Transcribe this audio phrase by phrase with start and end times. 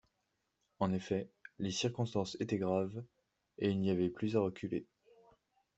[0.79, 1.29] En effet,
[1.59, 3.03] les circonstances étaient graves,
[3.59, 4.87] et il n’y avait plus à reculer.